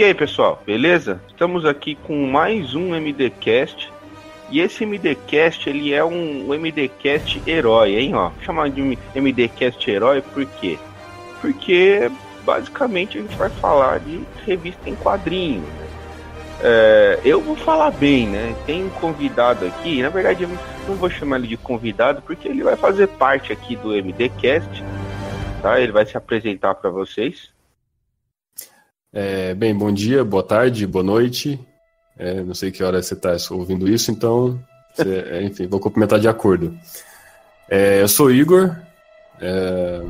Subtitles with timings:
[0.00, 1.20] E aí, pessoal, beleza?
[1.28, 3.92] Estamos aqui com mais um MDcast.
[4.50, 8.30] E esse MDcast, ele é um, MDcast herói, hein, ó.
[8.40, 8.80] Chamar de
[9.14, 10.78] MDcast herói por quê?
[11.42, 12.10] Porque
[12.46, 15.68] basicamente a gente vai falar de revista em quadrinhos.
[15.68, 15.86] Né?
[16.62, 18.56] É, eu vou falar bem, né?
[18.64, 20.48] Tem um convidado aqui, na verdade eu
[20.88, 24.82] não vou chamar ele de convidado porque ele vai fazer parte aqui do MDcast,
[25.60, 25.78] tá?
[25.78, 27.50] Ele vai se apresentar para vocês.
[29.12, 31.58] É, bem, bom dia, boa tarde, boa noite.
[32.16, 34.60] É, não sei que hora você está ouvindo isso, então,
[34.94, 36.76] você, é, enfim, vou cumprimentar de acordo.
[37.68, 38.76] É, eu sou Igor.
[39.40, 40.00] É,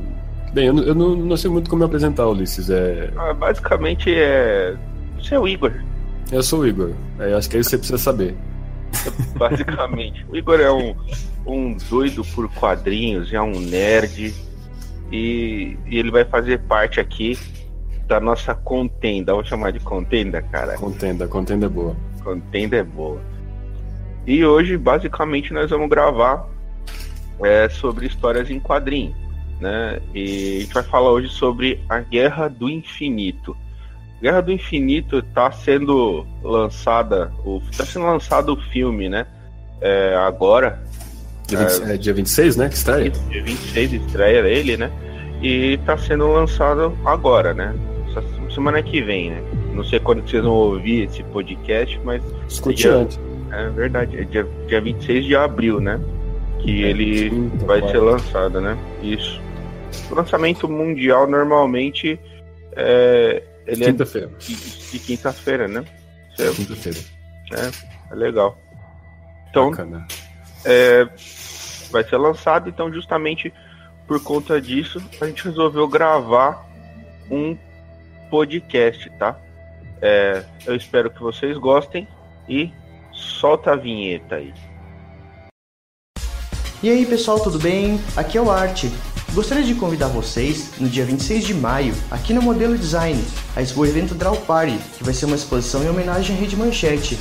[0.52, 2.68] bem, eu, eu não, não, sei muito como me apresentar, Ulisses.
[2.68, 3.10] É...
[3.16, 4.76] Ah, basicamente é.
[5.18, 5.72] Você é o Igor.
[6.30, 6.92] Eu sou o Igor.
[7.18, 8.36] É, acho que é isso que você precisa saber.
[9.36, 10.26] Basicamente.
[10.28, 10.94] o Igor é um,
[11.46, 14.34] um doido por quadrinhos, é um nerd.
[15.10, 17.38] E, e ele vai fazer parte aqui
[18.10, 19.32] da nossa contenda.
[19.32, 20.74] Vamos chamar de contenda, cara?
[20.76, 21.96] Contenda, contenda é boa.
[22.24, 23.20] Contenda é boa.
[24.26, 26.48] E hoje, basicamente, nós vamos gravar
[27.40, 29.14] é, sobre histórias em quadrinhos.
[29.60, 30.00] Né?
[30.12, 33.56] E a gente vai falar hoje sobre a Guerra do Infinito.
[34.20, 37.32] Guerra do Infinito está sendo lançada,
[37.70, 39.24] está sendo lançado o filme, né?
[39.80, 40.82] É, agora.
[41.46, 42.68] Dia, 20, é, dia 26, né?
[42.68, 43.10] Que estreia?
[43.10, 44.90] Dia 26 estreia ele, né?
[45.40, 47.74] E está sendo lançado agora, né?
[48.60, 49.42] Semana que vem, né?
[49.72, 52.22] Não sei quando vocês vão ouvir esse podcast, mas.
[52.46, 53.18] Escute antes.
[53.50, 55.98] É verdade, é dia, dia 26 de abril, né?
[56.60, 58.76] Que é, ele quinta, vai ser lançado, né?
[59.02, 59.40] Isso.
[60.10, 62.20] O lançamento mundial normalmente
[62.76, 63.42] é.
[63.66, 64.30] Ele é quinta-feira.
[64.30, 65.84] É de, de quinta-feira, né?
[66.36, 66.98] Quinta-feira.
[67.52, 68.58] É, é legal.
[69.48, 69.72] Então,
[70.64, 71.08] é,
[71.90, 73.52] vai ser lançado, então justamente
[74.06, 76.68] por conta disso, a gente resolveu gravar
[77.30, 77.56] um
[78.30, 79.36] podcast, tá?
[80.00, 82.08] É, eu espero que vocês gostem
[82.48, 82.72] e
[83.12, 84.54] solta a vinheta aí.
[86.82, 88.00] E aí pessoal, tudo bem?
[88.16, 88.90] Aqui é o Arte.
[89.34, 93.22] Gostaria de convidar vocês no dia 26 de maio, aqui no Modelo Design,
[93.54, 97.16] a Expo Evento Draw Party, que vai ser uma exposição em homenagem à Rede Manchete,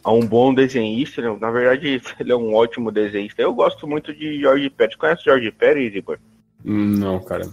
[0.05, 1.37] a um bom desenhista, né?
[1.41, 3.43] na verdade ele é um ótimo desenhista.
[3.43, 4.97] Eu gosto muito de Jorge Pérez.
[4.97, 6.19] Conhece Jorge Pérez, Igor?
[6.65, 7.49] Não, cara.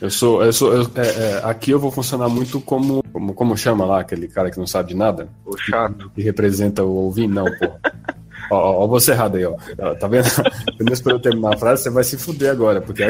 [0.00, 3.56] Eu sou, eu sou, eu, é, é, aqui eu vou funcionar muito como, como, como
[3.56, 5.28] chama lá aquele cara que não sabe de nada?
[5.46, 6.08] O chato.
[6.10, 7.66] Que, que representa o ouvinte, não, pô.
[8.50, 9.54] ó, ó, ó, você errado aí, ó.
[9.94, 10.26] Tá vendo?
[10.76, 13.04] Primeiro para eu terminar a frase, você vai se fuder agora, porque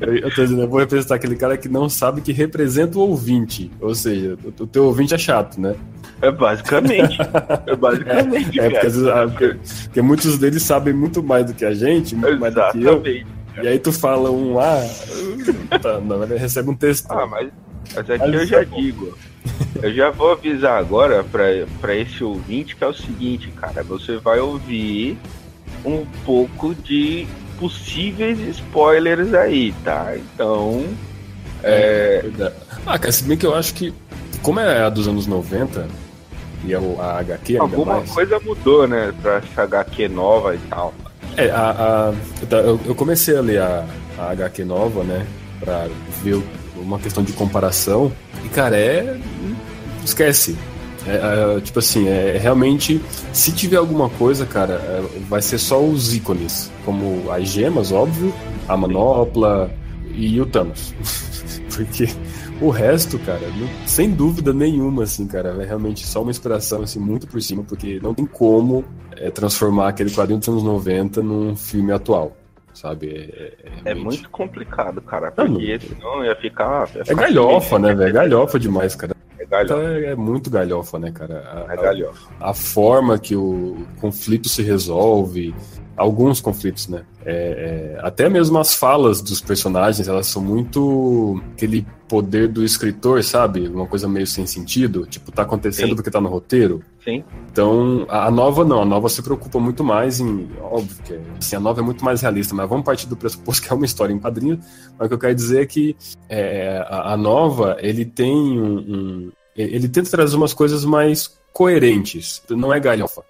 [0.00, 3.70] Eu, tô dizendo, eu vou representar aquele cara que não sabe que representa o ouvinte.
[3.80, 5.74] Ou seja, o, teu ouvinte é chato, né?
[6.20, 7.18] É basicamente.
[7.66, 8.60] É basicamente.
[8.60, 11.72] É, é porque, vezes, ah, porque, porque, muitos deles sabem muito mais do que a
[11.72, 13.02] gente, muito mais do que eu.
[13.62, 14.82] E aí tu fala um lá,
[15.70, 17.10] ah, tá, não, recebe um texto.
[17.10, 17.50] Ah, mas,
[17.94, 19.16] mas aqui eu já digo.
[19.82, 24.40] Eu já vou avisar agora para esse ouvinte que é o seguinte, cara, você vai
[24.40, 25.16] ouvir
[25.84, 27.26] um pouco de
[27.58, 30.14] possíveis spoilers aí, tá?
[30.16, 30.84] Então.
[31.62, 32.22] É...
[32.38, 32.52] é
[32.86, 33.92] ah, cara, se bem que eu acho que,
[34.42, 35.86] como é a dos anos 90,
[36.64, 38.10] e é a HQ Alguma mais...
[38.10, 39.12] coisa mudou, né?
[39.22, 40.94] Pra essa HQ nova e tal.
[41.36, 43.84] É, a, a eu, eu, comecei a ler a,
[44.18, 45.26] a HQ nova, né?
[45.60, 45.86] Pra
[46.22, 46.42] ver
[46.76, 48.12] uma questão de comparação.
[48.44, 49.18] E, cara, é.
[50.04, 50.56] Esquece.
[51.06, 53.00] É, é, tipo assim, é realmente.
[53.32, 56.70] Se tiver alguma coisa, cara, é, vai ser só os ícones.
[56.84, 58.32] Como as gemas, óbvio,
[58.68, 59.70] a manopla
[60.14, 60.94] e o Thanos.
[61.74, 62.08] Porque
[62.60, 66.98] o resto, cara, não, sem dúvida nenhuma, assim, cara, é realmente só uma inspiração, assim,
[66.98, 68.82] muito por cima, porque não tem como
[69.14, 72.34] é, transformar aquele quadrinho dos anos 90 num filme atual,
[72.72, 73.08] sabe?
[73.08, 76.88] É, é, é é muito complicado, cara, porque não, senão ia ficar...
[76.94, 78.08] Ia é galhofa, né, velho?
[78.08, 79.15] É galhofa demais, cara.
[79.50, 79.74] É, galhofa.
[79.74, 81.66] Então, é, muito galhofa, né, cara?
[81.68, 82.28] A, é galhofa.
[82.40, 85.54] A, a forma que o conflito se resolve,
[85.96, 87.04] alguns conflitos, né?
[87.24, 93.22] É, é, até mesmo as falas dos personagens, elas são muito aquele poder do escritor,
[93.24, 93.66] sabe?
[93.66, 95.96] Uma coisa meio sem sentido, tipo, tá acontecendo Sim.
[95.96, 96.82] porque tá no roteiro.
[97.06, 97.22] Sim.
[97.52, 100.50] Então, a nova não, a nova se preocupa muito mais em.
[100.60, 103.72] Óbvio que assim, a nova é muito mais realista, mas vamos partir do pressuposto que
[103.72, 104.58] é uma história em quadrinho.
[104.98, 105.96] Mas o que eu quero dizer é que
[106.28, 112.42] é, a, a, nova, ele tem um, um, Ele tenta trazer umas coisas mais coerentes.
[112.50, 113.22] Não é galhofa.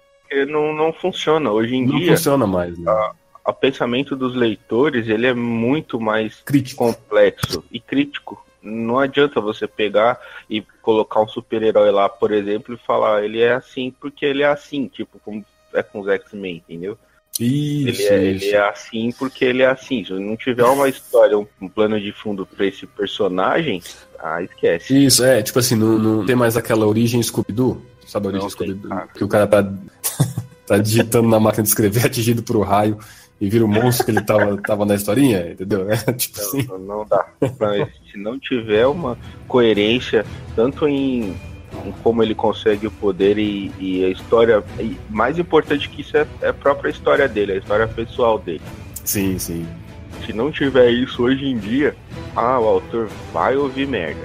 [0.49, 1.51] Não, não funciona.
[1.51, 2.07] Hoje em não dia.
[2.07, 2.77] Não funciona mais.
[2.79, 2.91] Né?
[2.91, 6.83] A, o pensamento dos leitores ele é muito mais crítico.
[6.83, 10.19] complexo e crítico não adianta você pegar
[10.49, 14.47] e colocar um super-herói lá, por exemplo, e falar ele é assim porque ele é
[14.47, 16.97] assim, tipo, como é com os X-Men, entendeu?
[17.39, 20.03] Isso ele, é, ele é assim porque ele é assim.
[20.03, 23.81] Se não tiver uma história, um, plano de fundo para esse personagem,
[24.19, 25.05] ah, esquece.
[25.05, 28.89] Isso, é, tipo assim, não, não tem mais aquela origem Scooby-Doo, sabe a origem Scooby-Doo?
[29.13, 29.63] Que o cara tá,
[30.65, 32.97] tá digitando na máquina de escrever, atingido por um raio
[33.39, 35.87] e vira o monstro que ele tava, tava na historinha, entendeu?
[36.17, 36.67] Tipo não, assim.
[36.87, 37.25] não dá.
[38.11, 39.17] Se não tiver uma
[39.47, 40.25] coerência,
[40.55, 41.35] tanto em,
[41.85, 44.63] em como ele consegue o poder e, e a história.
[44.79, 48.61] E mais importante que isso é, é, a própria história dele, a história pessoal dele.
[49.03, 49.65] Sim, sim.
[50.25, 51.95] Se não tiver isso hoje em dia,
[52.35, 54.21] ah, o autor vai ouvir merda.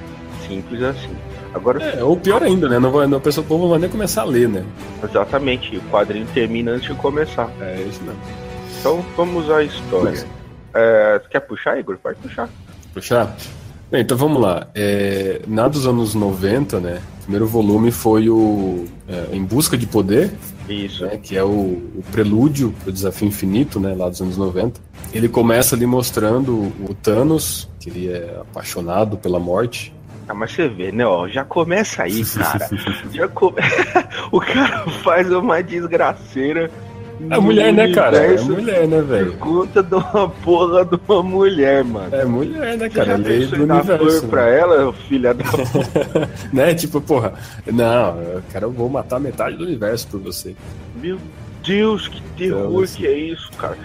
[0.49, 1.15] Simples assim.
[1.55, 2.79] Agora, é, ou pior ainda, né?
[2.79, 4.65] Não vai, não, a pessoa não vai nem começar a ler, né?
[5.05, 5.77] Exatamente.
[5.77, 7.51] O quadrinho termina antes de começar.
[7.61, 8.19] É isso mesmo.
[8.83, 10.27] Então vamos à história.
[10.75, 11.97] É, quer puxar, Igor?
[11.99, 12.49] Pode puxar.
[12.93, 13.33] Puxar?
[13.89, 14.67] Bem, então vamos lá.
[14.75, 17.01] É, na dos anos 90, né?
[17.21, 20.33] O primeiro volume foi o é, Em Busca de Poder.
[20.69, 21.07] Isso.
[21.07, 23.95] Né, que é o, o prelúdio do Desafio Infinito, né?
[23.95, 24.81] Lá dos anos 90.
[25.15, 29.95] Ele começa ali mostrando o Thanos, que ele é apaixonado pela morte.
[30.27, 32.69] Ah, mas você vê, né, ó, já começa aí, cara.
[33.13, 33.59] já come...
[34.33, 36.69] o cara faz uma desgraceira
[37.31, 38.17] é mulher, né, cara?
[38.19, 39.33] É mulher, né, velho?
[39.35, 42.15] Conta de uma porra de uma mulher, mano.
[42.15, 43.17] É mulher, né, cara?
[43.17, 44.23] Você lei do universo.
[44.23, 44.29] Né?
[44.29, 45.45] pra ela, filha da
[46.53, 47.35] Né, tipo, porra,
[47.67, 50.55] não, cara, eu vou matar metade do universo por você.
[51.01, 51.19] Meu
[51.65, 52.97] Deus, que terror então, assim...
[52.99, 53.79] que é isso, cara.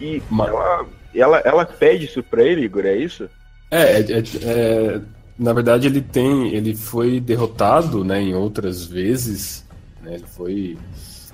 [0.00, 3.28] E ela, ela, ela pede isso pra ele, Igor, é isso?
[3.70, 5.00] É, é, é,
[5.38, 9.64] na verdade ele tem, ele foi derrotado, né, em outras vezes,
[10.02, 10.78] né, ele foi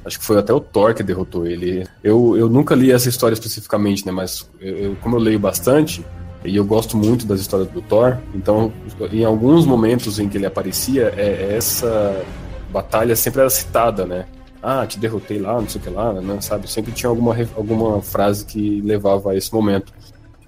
[0.04, 1.86] Acho que foi até o Thor que derrotou ele.
[2.02, 4.12] Eu, eu nunca li essa história especificamente, né?
[4.12, 6.04] Mas eu, como eu leio bastante,
[6.44, 8.72] e eu gosto muito das histórias do Thor, então
[9.12, 12.24] em alguns momentos em que ele aparecia, é, essa
[12.70, 14.26] batalha sempre era citada, né?
[14.60, 16.40] Ah, te derrotei lá, não sei o que lá, né?
[16.40, 16.70] Sabe?
[16.70, 19.92] Sempre tinha alguma, alguma frase que levava a esse momento.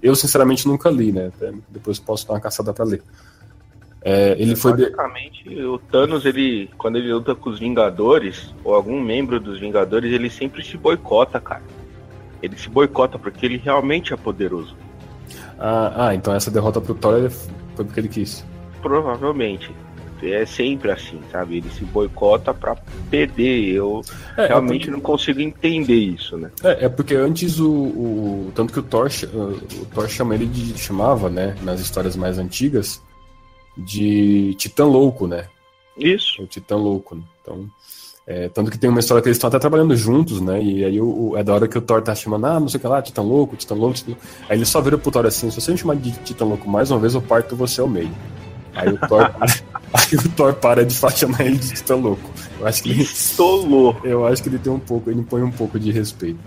[0.01, 1.31] Eu, sinceramente, nunca li, né?
[1.69, 3.01] Depois posso dar uma caçada para ler.
[4.07, 9.01] É, ele foi basicamente o Thanos ele quando ele luta com os Vingadores ou algum
[9.01, 11.63] membro dos Vingadores ele sempre se boicota, cara.
[12.39, 14.77] Ele se boicota porque ele realmente é poderoso.
[15.57, 18.45] Ah, ah então essa derrota pro Thor foi porque ele quis.
[18.79, 19.71] Provavelmente.
[20.21, 21.57] É sempre assim, sabe?
[21.57, 22.75] Ele se boicota para
[23.09, 23.73] perder.
[23.73, 24.01] Eu
[24.37, 24.91] é realmente é porque...
[24.91, 26.51] não consigo entender isso, né?
[26.63, 30.77] É, é porque antes o, o, tanto que o Thor, o Thor chama ele de
[30.77, 33.01] chamava, né, nas histórias mais antigas,
[33.77, 35.47] de Titã Louco, né?
[35.97, 36.41] Isso.
[36.41, 37.15] O Titã Louco.
[37.15, 37.23] Né?
[37.41, 37.69] Então,
[38.27, 40.61] é, tanto que tem uma história que eles estão até trabalhando juntos, né?
[40.61, 42.79] E aí o, o, é da hora que o Thor tá chamando, ah, não sei
[42.79, 44.13] o que lá, Titã Louco, Titã Louco, Titã.
[44.49, 46.89] Aí ele só vira pro Thor assim, se você me chamar de Titã Louco mais
[46.89, 48.11] uma vez, eu parto você ao meio.
[48.73, 52.29] Aí o Thor, aí o Thor para de chamar ele de Titã Louco.
[52.59, 53.03] Eu acho que ele.
[53.03, 53.95] Estolou.
[54.03, 56.39] Eu acho que ele tem um pouco, ele põe um pouco de respeito.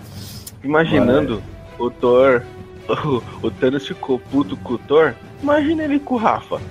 [0.65, 1.81] Imaginando Mas...
[1.81, 2.43] o Thor
[2.89, 6.61] o, o Thanos ficou puto com o Thor, imagina ele com o Rafa.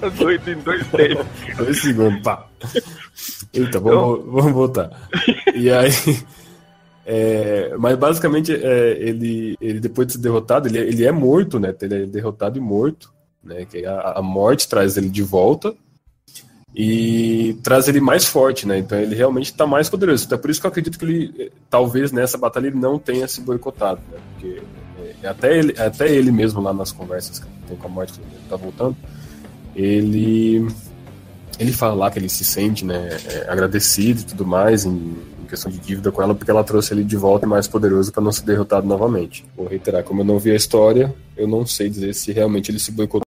[0.00, 1.26] tá doido em dois tempos.
[1.56, 2.46] Dois segundos, pá.
[3.52, 4.32] Eita, vamos, então...
[4.32, 4.90] vamos voltar.
[5.54, 5.90] E aí.
[7.10, 11.74] É, mas basicamente é, ele, ele depois de ser derrotado, ele, ele é morto, né?
[11.80, 13.10] Ele é derrotado e morto.
[13.42, 13.64] Né?
[13.64, 15.74] Que a, a morte traz ele de volta
[16.74, 18.78] e traz ele mais forte, né?
[18.78, 20.24] Então ele realmente está mais poderoso.
[20.24, 23.26] Então é por isso que eu acredito que ele, talvez nessa batalha, ele não tenha
[23.26, 24.18] se boicotado, né?
[24.32, 24.62] Porque
[25.22, 28.48] é, até, ele, até ele mesmo lá nas conversas que tem com a morte, ele
[28.48, 28.96] tá voltando,
[29.74, 30.66] ele
[31.58, 35.46] ele fala lá que ele se sente, né, é, agradecido e tudo mais em, em,
[35.48, 38.30] questão de dívida com ela, porque ela trouxe ele de volta mais poderoso para não
[38.30, 39.44] ser derrotado novamente.
[39.56, 42.78] Vou reiterar, como eu não vi a história, eu não sei dizer se realmente ele
[42.78, 43.27] se boicotou